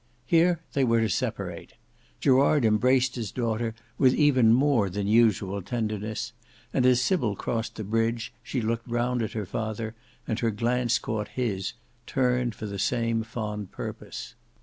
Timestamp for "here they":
0.25-0.83